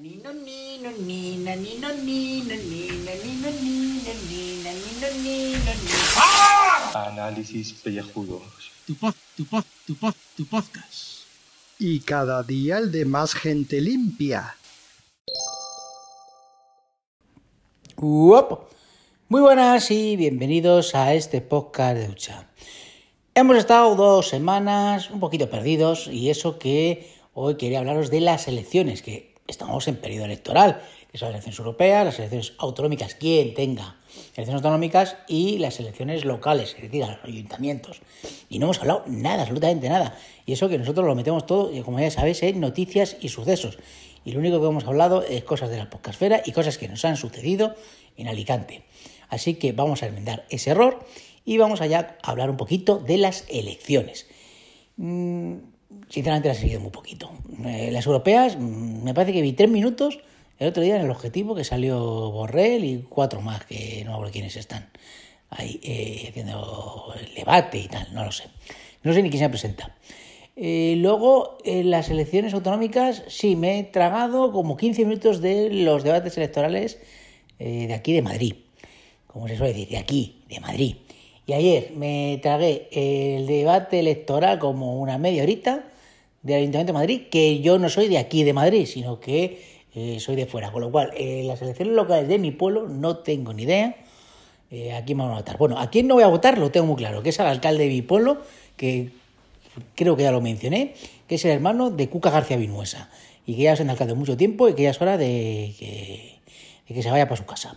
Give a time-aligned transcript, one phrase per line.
[0.00, 5.92] Nino, nino, nina, nino, nino, nina, nino, nino, nina, nino, nino, nino.
[6.94, 8.72] Análisis pellejudos.
[8.86, 11.28] Tu pod, tu pod, tu pod, tu podcast.
[11.78, 14.56] Y cada día el de más gente limpia.
[17.98, 18.70] Uop.
[19.28, 22.48] Muy buenas y bienvenidos a este podcast de ducha.
[23.34, 28.48] Hemos estado dos semanas un poquito perdidos y eso que hoy quería hablaros de las
[28.48, 30.80] elecciones, que estamos en periodo electoral,
[31.10, 33.96] que son las elecciones europeas, las elecciones autonómicas, quien tenga
[34.34, 38.00] elecciones autonómicas y las elecciones locales, es decir, a los ayuntamientos.
[38.48, 40.16] Y no hemos hablado nada, absolutamente nada.
[40.46, 43.78] Y eso que nosotros lo metemos todo, como ya sabéis, en noticias y sucesos.
[44.24, 47.04] Y lo único que hemos hablado es cosas de la podcastfera y cosas que nos
[47.04, 47.74] han sucedido
[48.16, 48.84] en Alicante.
[49.28, 51.04] Así que vamos a enmendar ese error
[51.44, 54.26] y vamos allá a hablar un poquito de las elecciones.
[54.96, 55.56] Mm,
[56.08, 57.30] sinceramente las he seguido muy poquito.
[57.64, 60.20] Eh, las europeas, mm, me parece que vi tres minutos
[60.58, 64.30] el otro día en el objetivo que salió Borrell y cuatro más, que no hablo
[64.30, 64.90] quiénes están
[65.48, 68.44] ahí eh, haciendo el debate y tal, no lo sé.
[69.02, 69.96] No sé ni quién se presenta.
[70.56, 76.04] Eh, luego, en las elecciones autonómicas, sí, me he tragado como 15 minutos de los
[76.04, 76.98] debates electorales
[77.58, 78.54] eh, de aquí de Madrid.
[79.26, 80.96] Como se suele decir, de aquí, de Madrid.
[81.50, 85.82] Y ayer me tragué el debate electoral como una media horita
[86.44, 89.60] del Ayuntamiento de Madrid, que yo no soy de aquí de Madrid, sino que
[89.96, 90.70] eh, soy de fuera.
[90.70, 93.96] Con lo cual, en las elecciones locales de mi pueblo no tengo ni idea
[94.70, 95.58] eh, a quién vamos a votar.
[95.58, 97.82] Bueno, a quién no voy a votar lo tengo muy claro, que es al alcalde
[97.82, 98.38] de mi pueblo,
[98.76, 99.10] que
[99.96, 100.94] creo que ya lo mencioné,
[101.26, 103.10] que es el hermano de Cuca García Vinuesa,
[103.44, 105.74] y que ya es en alcalde mucho tiempo y que ya es hora de
[106.86, 107.76] que se vaya para su casa.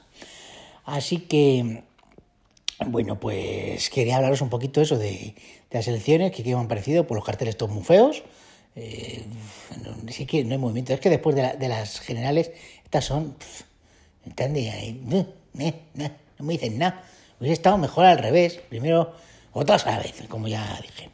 [0.85, 1.81] Así que,
[2.87, 5.35] bueno, pues quería hablaros un poquito eso, de,
[5.71, 8.23] las elecciones, que, que me han parecido por los carteles todos muy feos.
[8.75, 9.23] Eh,
[9.83, 10.93] no, sí que no hay movimiento.
[10.93, 12.51] Es que después de, la- de las generales,
[12.83, 13.33] estas son.
[13.33, 13.63] pff,
[14.37, 15.27] ahí, no,
[16.39, 17.03] me dicen nada.
[17.39, 18.59] Hubiese estado mejor al revés.
[18.69, 19.13] Primero,
[19.53, 21.09] otras a la vez, como ya dije.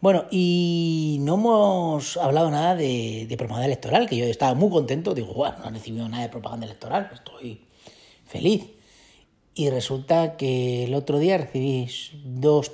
[0.00, 5.14] Bueno, y no hemos hablado nada de, propaganda electoral, que yo estaba muy contento.
[5.14, 7.60] Digo, bueno, no he recibido nada de propaganda electoral, estoy
[8.26, 8.64] feliz.
[9.58, 11.88] Y resulta que el otro día recibí
[12.24, 12.72] dos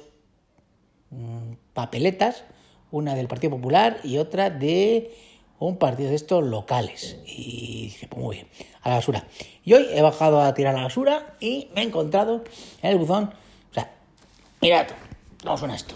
[1.10, 2.42] mm, papeletas,
[2.90, 5.14] una del Partido Popular y otra de
[5.60, 7.18] un partido de estos locales.
[7.24, 8.48] Y dije, pues muy bien,
[8.82, 9.28] a la basura.
[9.64, 12.42] Y hoy he bajado a tirar la basura y me he encontrado
[12.82, 13.32] en el buzón,
[13.70, 13.92] o sea,
[14.60, 14.94] mira tú,
[15.44, 15.94] ¿cómo suena esto?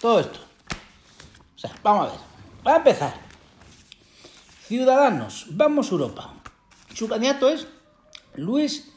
[0.00, 0.38] Todo esto.
[1.56, 2.20] O sea, vamos a ver.
[2.64, 3.14] Va a empezar.
[4.62, 6.43] Ciudadanos, vamos a Europa.
[6.94, 7.66] Su candidato es
[8.36, 8.88] Luis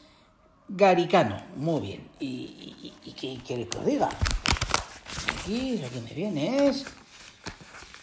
[0.68, 1.42] Garicano.
[1.56, 2.08] Muy bien.
[2.20, 4.08] ¿Y, y, y qué que os diga?
[5.40, 6.84] Aquí lo que me viene es.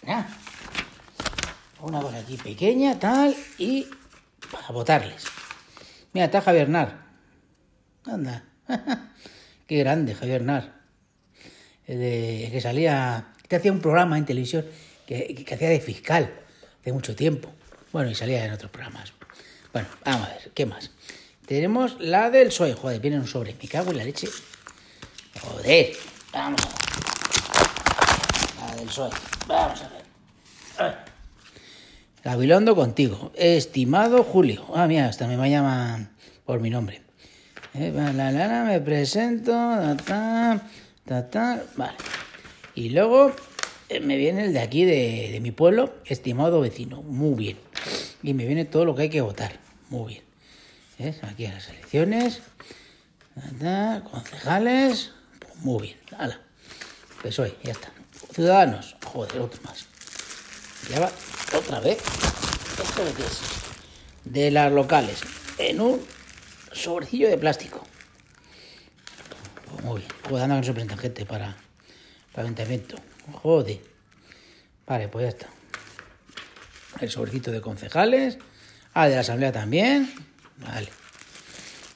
[0.03, 0.27] Nada.
[1.81, 3.87] Una cosa aquí pequeña, tal, y
[4.51, 5.25] para votarles.
[6.13, 7.05] Mira, está Javier Nar.
[8.05, 8.43] Anda.
[9.67, 10.81] Qué grande, Javier Nar.
[11.87, 13.33] De- que salía.
[13.47, 14.65] Que hacía un programa en televisión
[15.05, 16.33] que, que hacía de fiscal
[16.81, 17.51] hace mucho tiempo.
[17.93, 19.13] Bueno, y salía en otros programas.
[19.75, 20.89] Bueno, vamos a ver, ¿qué más?
[21.45, 22.75] Tenemos la del PSOE.
[22.75, 23.53] Joder, viene un sobre.
[23.61, 24.29] Me cago en la leche.
[25.41, 25.91] Joder,
[26.31, 26.77] vamos a ver.
[28.69, 29.09] La del PSOE.
[29.49, 30.03] Vamos a ver.
[30.79, 31.03] A.
[32.23, 33.33] Gabilondo contigo.
[33.35, 34.65] Estimado Julio.
[34.73, 36.15] Ah, mira, hasta me llaman
[36.45, 37.01] por mi nombre.
[37.73, 39.51] Eh, la, la, la, me presento.
[40.05, 40.61] Ta,
[41.05, 41.61] ta, ta.
[41.75, 41.97] Vale.
[42.75, 43.35] Y luego
[43.89, 47.01] eh, me viene el de aquí, de, de mi pueblo, estimado vecino.
[47.01, 47.57] Muy bien.
[48.23, 49.64] Y me viene todo lo que hay que votar.
[49.89, 50.23] Muy bien.
[50.97, 51.23] ¿Ves?
[51.23, 52.41] Aquí a las elecciones.
[54.11, 55.11] Concejales.
[55.39, 55.97] Pues muy bien.
[56.17, 56.39] Hala.
[57.21, 57.91] PSOE, ya está.
[58.33, 58.95] Ciudadanos.
[59.05, 59.85] Joder, otro más.
[60.89, 61.11] Ya va
[61.57, 61.97] otra vez.
[62.81, 63.41] ¿Esto de qué es?
[64.23, 65.21] De las locales.
[65.57, 66.01] En un
[66.71, 67.83] sobrecillo de plástico.
[69.71, 70.11] Pues muy bien.
[70.29, 71.55] Joder, anda que no se presentan gente para,
[72.31, 72.97] para ayuntamiento.
[73.33, 73.81] Joder.
[74.87, 75.47] Vale, pues ya está.
[77.01, 78.37] El sobrecito de concejales.
[78.95, 80.11] Ah, de la asamblea también.
[80.57, 80.89] Vale.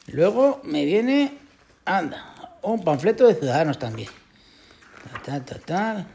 [0.07, 1.37] Luego me viene.
[1.85, 2.57] Anda.
[2.61, 4.09] Un panfleto de ciudadanos también.
[5.25, 6.05] Ta, ta, ta,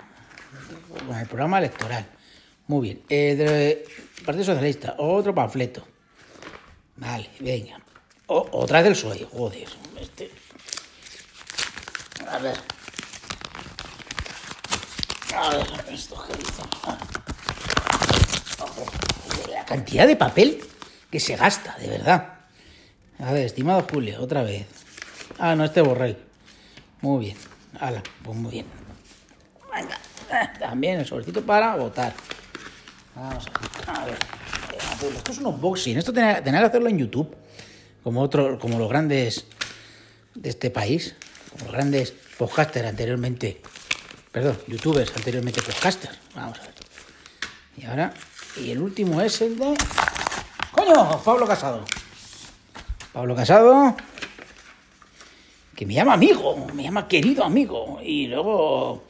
[1.06, 2.06] con el programa electoral.
[2.66, 3.02] Muy bien.
[3.08, 3.82] Del
[4.26, 5.86] Partido Socialista, otro panfleto.
[6.96, 7.78] Vale, venga.
[8.26, 9.68] O- otra del PSOE, joder.
[9.98, 10.30] Este.
[12.28, 12.56] A ver.
[15.34, 16.62] A ver, esto que dice.
[16.84, 16.98] Ah.
[19.50, 20.62] La cantidad de papel
[21.14, 22.40] que se gasta, de verdad.
[23.20, 24.66] A ver, estimado Julio, otra vez.
[25.38, 26.16] Ah, no, este Borrell.
[27.02, 27.36] Muy bien.
[27.78, 28.66] Hala, pues muy bien.
[29.72, 29.96] Venga.
[30.32, 32.12] eh, También el sobrecito para votar.
[33.14, 34.18] Ver.
[35.16, 35.96] Esto es un unboxing.
[35.96, 37.32] Esto tenía, tenía que hacerlo en YouTube.
[38.02, 39.46] Como, otro, como los grandes
[40.34, 41.14] de este país.
[41.52, 43.62] Como los grandes podcasters anteriormente.
[44.32, 46.18] Perdón, youtubers anteriormente podcasters.
[46.34, 46.74] Vamos a ver.
[47.76, 48.12] Y ahora.
[48.56, 49.76] Y el último es el de.
[51.24, 51.84] Pablo Casado.
[53.12, 53.96] Pablo Casado.
[55.74, 56.66] Que me llama amigo.
[56.74, 57.98] Me llama querido amigo.
[58.02, 59.04] Y luego.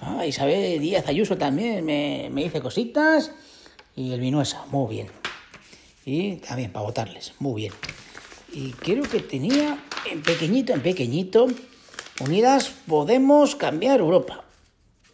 [0.00, 3.30] Ah, Isabel Díaz Ayuso también me, me dice cositas.
[3.94, 5.08] Y el Vinuesa, muy bien.
[6.04, 7.72] Y también para votarles, muy bien.
[8.52, 9.78] Y creo que tenía
[10.10, 11.46] en pequeñito, en pequeñito,
[12.20, 14.44] Unidas Podemos cambiar Europa.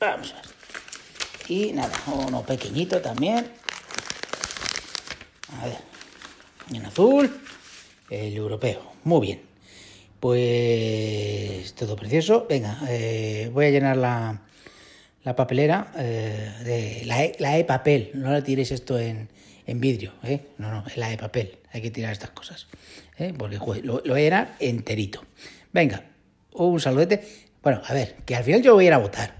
[0.01, 0.45] Vamos a ver.
[1.49, 3.51] Y nada, uno pequeñito también.
[5.61, 5.98] A ver.
[6.73, 7.31] En azul,
[8.11, 8.93] el europeo.
[9.05, 9.41] Muy bien.
[10.21, 12.47] Pues todo precioso.
[12.49, 14.43] Venga, eh, voy a llenar la,
[15.25, 18.11] la papelera eh, de la E, la e papel.
[18.15, 19.31] No le tiréis esto en,
[19.67, 20.41] en vidrio, ¿eh?
[20.59, 21.59] No, no, la E papel.
[21.73, 22.67] Hay que tirar estas cosas.
[23.17, 23.33] ¿eh?
[23.37, 25.25] Porque lo, lo voy a llenar enterito.
[25.73, 26.05] Venga,
[26.53, 27.27] un saludete.
[27.63, 29.39] Bueno, a ver, que al final yo voy a ir a votar.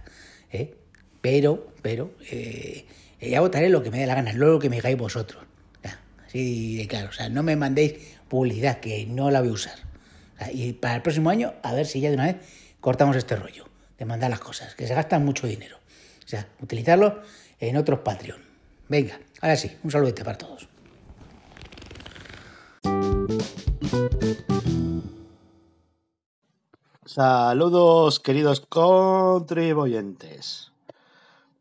[1.21, 2.13] Pero, pero,
[3.21, 5.48] ya votaré lo que me dé la gana, no lo que me digáis vosotros.
[6.29, 7.09] Así de claro.
[7.09, 7.95] O sea, no me mandéis
[8.29, 9.79] publicidad que no la voy a usar.
[10.53, 12.37] Y para el próximo año, a ver si ya de una vez
[12.81, 13.65] cortamos este rollo
[13.99, 15.79] de mandar las cosas, que se gastan mucho dinero.
[16.25, 17.23] O sea, utilizarlo
[17.59, 18.41] en otros Patreon.
[18.89, 20.69] Venga, ahora sí, un saludete para todos.
[27.07, 30.73] Saludos, queridos contribuyentes.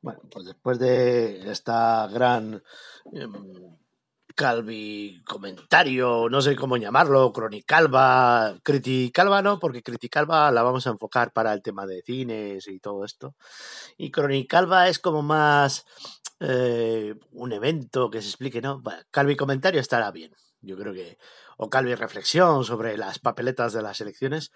[0.02, 2.62] Bueno, pues después de esta gran
[3.14, 3.78] em,
[4.38, 11.34] calvi comentario, no sé cómo llamarlo, cronicalva, criticalva no, porque criticalva la vamos a enfocar
[11.34, 13.36] para el tema de cines y todo esto.
[13.98, 15.86] Y cronicalva es como más
[16.40, 18.84] eh, un evento que se explique, ¿no?
[19.10, 21.18] Calvi comentario estará bien, yo creo que,
[21.58, 24.52] o calvi reflexión sobre las papeletas de las elecciones.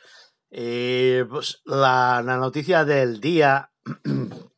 [0.52, 3.72] Eh, pues la, la noticia del día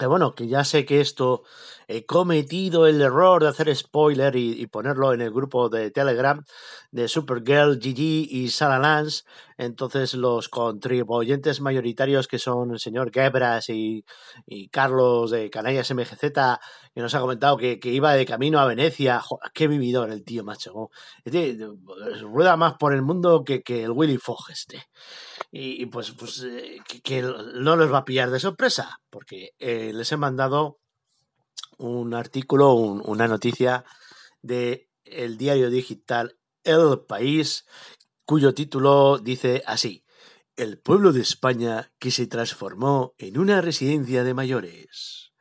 [0.00, 1.42] que bueno, que ya sé que esto
[1.92, 6.44] he cometido el error de hacer spoiler y, y ponerlo en el grupo de Telegram
[6.92, 9.24] de Supergirl, Gigi y Sarah Lance.
[9.58, 14.04] Entonces los contribuyentes mayoritarios que son el señor Gebras y,
[14.46, 16.20] y Carlos de Canallas MGZ,
[16.94, 19.20] que nos ha comentado que, que iba de camino a Venecia.
[19.52, 20.90] Qué vividor el tío, macho.
[21.24, 21.58] Este,
[22.22, 24.84] rueda más por el mundo que, que el Willy Fogg este.
[25.50, 30.12] Y, pues, pues eh, que, no los va a pillar de sorpresa, porque eh, les
[30.12, 30.78] he mandado
[31.80, 33.84] un artículo, un- una noticia
[34.42, 37.66] de el diario digital El País,
[38.24, 40.04] cuyo título dice así:
[40.56, 45.32] El pueblo de España que se transformó en una residencia de mayores.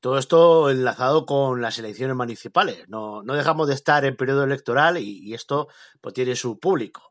[0.00, 2.86] Todo esto enlazado con las elecciones municipales.
[2.88, 5.68] No, no dejamos de estar en periodo electoral y, esto
[6.02, 7.08] pues, tiene su público.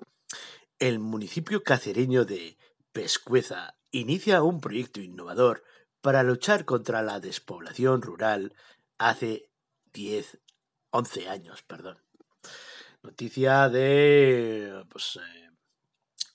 [0.77, 2.57] El municipio cacereño de
[2.91, 5.63] Pescueza inicia un proyecto innovador
[6.03, 8.53] para luchar contra la despoblación rural
[8.97, 9.49] hace
[9.93, 10.37] 10,
[10.89, 11.97] 11 años, perdón.
[13.01, 15.49] Noticia de pues, eh,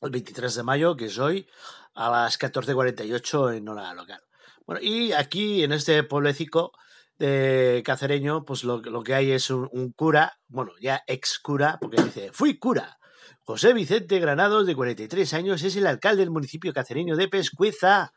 [0.01, 1.47] el 23 de mayo, que es hoy,
[1.95, 4.23] a las 14.48 en hora local.
[4.65, 6.73] Bueno, y aquí en este pueblecico
[7.19, 11.77] de cacereño, pues lo, lo que hay es un, un cura, bueno, ya ex cura,
[11.79, 12.99] porque dice, fui cura.
[13.45, 18.15] José Vicente Granados, de 43 años, es el alcalde del municipio cacereño de Pescueza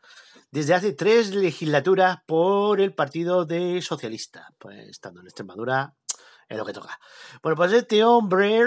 [0.52, 4.52] desde hace tres legislaturas por el Partido de Socialista.
[4.58, 5.94] Pues estando en Extremadura
[6.46, 7.00] es lo que toca.
[7.42, 8.60] Bueno, pues este hombre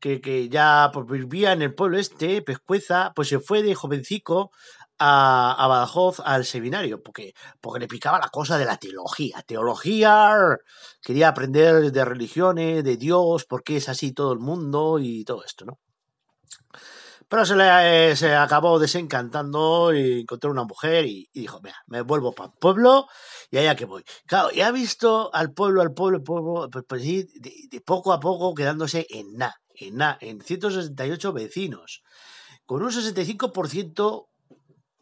[0.00, 4.50] que, que ya pues, vivía en el pueblo este, Pescueza, pues se fue de jovencico
[4.98, 9.42] a, a Badajoz al seminario, porque, porque le picaba la cosa de la teología.
[9.42, 10.58] Teología,
[11.00, 15.44] quería aprender de religiones, de Dios, por qué es así todo el mundo y todo
[15.44, 15.78] esto, ¿no?
[17.30, 22.00] Pero se le eh, se acabó desencantando y encontró una mujer y, dijo, mira, me
[22.02, 23.06] vuelvo para el pueblo
[23.52, 24.02] y allá que voy.
[24.26, 28.18] Claro, y ha visto al pueblo, al pueblo, al pueblo, pues, pues de poco a
[28.18, 32.02] poco quedándose en nada, en nada, en 168 vecinos,
[32.66, 34.26] con un 65%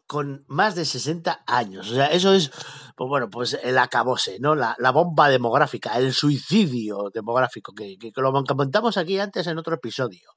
[0.05, 1.89] con más de 60 años.
[1.89, 2.51] O sea, eso es,
[2.95, 4.53] pues bueno, pues el acabose, ¿no?
[4.53, 9.57] La, la bomba demográfica, el suicidio demográfico, que, que, que lo comentamos aquí antes en
[9.57, 10.29] otro episodio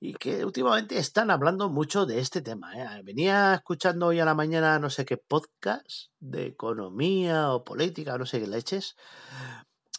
[0.00, 2.72] y que últimamente están hablando mucho de este tema.
[2.76, 3.02] ¿eh?
[3.02, 8.26] Venía escuchando hoy a la mañana no sé qué podcast de economía o política, no
[8.26, 8.96] sé qué leches.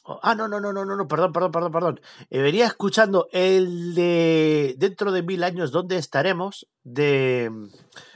[0.04, 2.02] Oh, ah, no, no, no, no, no, no, perdón, perdón, perdón, perdón.
[2.30, 6.68] Eh, venía escuchando el de dentro de mil años, ¿dónde estaremos?
[6.84, 7.52] De,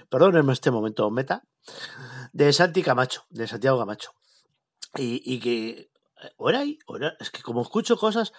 [0.09, 1.43] perdón en este momento, meta,
[2.31, 4.11] de Santi Camacho, de Santiago Camacho.
[4.95, 5.91] Y, y que
[6.37, 6.63] o era,
[7.19, 8.33] es que como escucho cosas,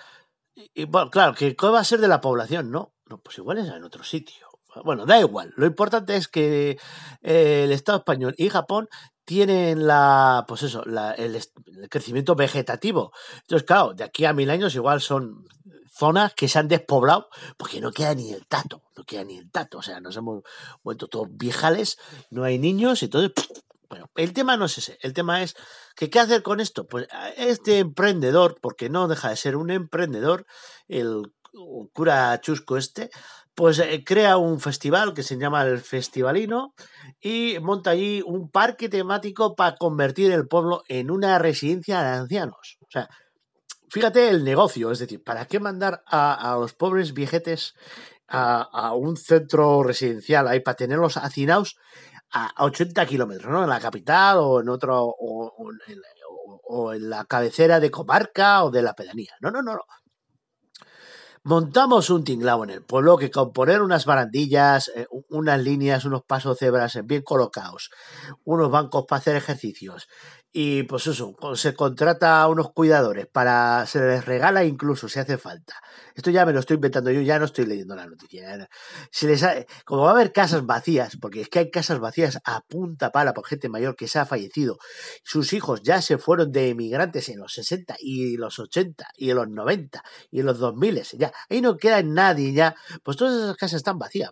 [0.55, 2.71] y, bueno, claro, que ¿qué va a ser de la población?
[2.71, 4.49] No, no, pues igual es en otro sitio.
[4.85, 5.53] Bueno, da igual.
[5.57, 6.79] Lo importante es que
[7.23, 8.89] eh, el Estado español y Japón
[9.25, 11.41] tienen la, pues eso, la- el,
[11.89, 13.13] crecimiento vegetativo.
[13.43, 15.47] Entonces, claro, de aquí a mil años igual son
[15.93, 19.51] zonas que se han despoblado porque no queda ni el tato, no queda ni el
[19.51, 19.79] tato.
[19.79, 20.43] O sea, nos hemos
[20.83, 21.99] vuelto todos viejales,
[22.31, 23.31] no hay niños todo.
[23.89, 24.99] Bueno, el tema no es ese.
[25.03, 25.55] El tema es
[25.95, 26.87] que qué hacer con esto.
[26.87, 30.47] Pues a este emprendedor, porque no deja de ser un emprendedor,
[30.89, 31.23] el
[31.93, 33.11] cura chusco este,
[33.55, 36.75] pues eh, crea un festival que se llama el Festivalino
[37.21, 42.79] y monta allí un parque temático para convertir el pueblo en una residencia de ancianos.
[42.81, 43.09] O sea,
[43.89, 47.75] fíjate el negocio, es decir, ¿para qué mandar a, a los pobres viejetes
[48.27, 51.77] a, a un centro residencial ahí para tenerlos hacinados
[52.35, 53.63] a, a 80 kilómetros, ¿no?
[53.63, 55.73] En la capital o en otro, o,
[56.93, 59.33] en, la cabecera de comarca o de la pedanía.
[59.41, 59.79] No, no, no.
[61.47, 66.23] Montamos un tinglao en el pueblo que con poner unas barandillas, eh, unas líneas, unos
[66.25, 67.91] pasos cebras bien colocados,
[68.45, 70.09] unos bancos para hacer ejercicios
[70.57, 75.37] y pues eso, se contrata a unos cuidadores para, se les regala incluso si hace
[75.37, 75.75] falta.
[76.15, 78.69] Esto ya me lo estoy inventando yo, ya no estoy leyendo la noticia.
[79.11, 79.45] Se les
[79.85, 83.35] como va a haber casas vacías, porque es que hay casas vacías a punta pala
[83.35, 84.79] por gente mayor que se ha fallecido,
[85.23, 89.37] sus hijos ya se fueron de emigrantes en los 60 y los 80 y en
[89.37, 93.57] los 90 y en los 2000, ya, ahí no queda nadie ya, pues todas esas
[93.57, 94.31] casas están vacías,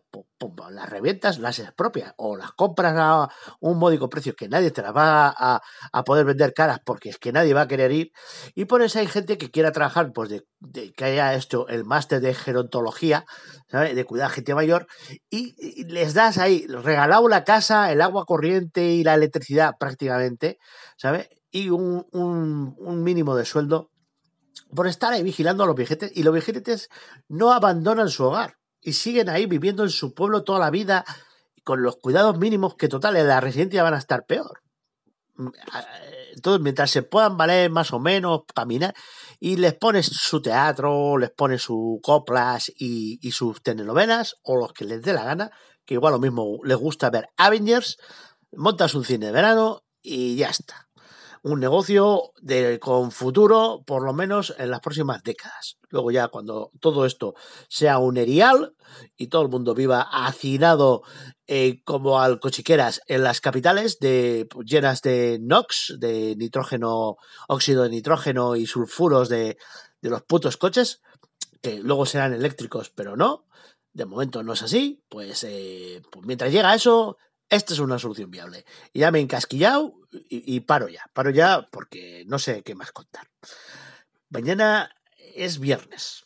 [0.71, 3.29] las revientas, las expropias o las compras a
[3.61, 5.63] un módico precio que nadie te las va a,
[5.93, 8.13] a poder vender caras porque es que nadie va a querer ir
[8.55, 12.21] y por eso hay gente que quiera trabajar, pues de que haya esto, el máster
[12.21, 13.25] de gerontología,
[13.69, 13.95] ¿sabes?
[13.95, 14.87] de cuidar a gente mayor
[15.31, 20.59] y, les das ahí, regalado la casa, el agua corriente y la electricidad prácticamente,
[20.97, 21.29] ¿sabes?
[21.51, 22.07] Y un,
[23.03, 23.91] mínimo de sueldo
[24.75, 26.89] por estar ahí vigilando a los viejetes y los viejetes
[27.29, 31.05] no abandonan su hogar y siguen ahí viviendo en su pueblo toda la vida
[31.65, 34.63] con los cuidados mínimos que total en la residencia van a estar peor.
[36.35, 38.95] Entonces, mientras se puedan valer más o menos, caminar,
[39.39, 44.73] y les pones su teatro, les pones sus coplas y, y sus telenovelas, o los
[44.73, 45.51] que les dé la gana,
[45.85, 47.99] que igual lo mismo les gusta ver Avengers,
[48.53, 50.89] montas un cine de verano y ya está
[51.43, 55.77] un negocio de, con futuro, por lo menos en las próximas décadas.
[55.91, 57.35] Luego ya cuando todo esto
[57.69, 58.75] sea un erial
[59.17, 61.03] y todo el mundo viva hacinado
[61.47, 67.17] eh, como alcochiqueras en las capitales de, llenas de NOx, de nitrógeno,
[67.49, 69.59] óxido de nitrógeno y sulfuros de,
[70.01, 71.03] de los putos coches,
[71.61, 73.47] que luego serán eléctricos, pero no.
[73.93, 75.03] De momento no es así.
[75.09, 77.19] Pues, eh, pues mientras llega eso,
[77.53, 78.65] esta es una solución viable.
[78.95, 81.05] Ya me he encasquillado y, paro ya.
[81.13, 83.29] Paro ya porque no sé qué más contar.
[84.31, 84.91] Mañana
[85.35, 86.25] es viernes,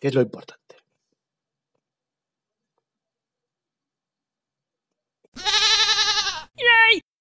[0.00, 0.64] que es lo importante.